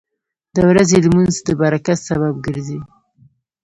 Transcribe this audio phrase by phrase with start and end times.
[0.55, 2.79] •د ورځې لمونځ د برکت سبب ګرځي.